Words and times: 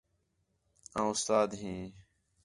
آں 0.99 1.07
اُستاد 1.11 1.49
ھیں 1.61 1.83